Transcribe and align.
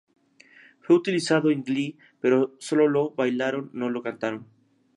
Fue 0.79 0.95
utilizado 0.95 1.51
en 1.51 1.63
Glee, 1.63 1.95
pero 2.19 2.55
solo 2.57 2.87
lo 2.89 3.11
bailaron, 3.11 3.69
no 3.71 3.91
lo 3.91 4.01
cantaron. 4.01 4.47